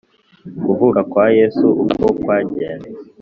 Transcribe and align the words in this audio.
Kuvuka 0.65 0.99
kwa 1.11 1.25
Yesu, 1.37 1.65
uko 1.83 2.05
kwagenze 2.21 2.89